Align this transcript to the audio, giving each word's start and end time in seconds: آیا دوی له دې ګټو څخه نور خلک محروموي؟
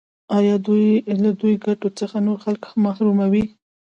آیا 0.37 0.55
دوی 0.65 0.85
له 1.21 1.31
دې 1.41 1.51
ګټو 1.65 1.87
څخه 1.99 2.17
نور 2.27 2.37
خلک 2.43 2.61
محروموي؟ 2.83 3.43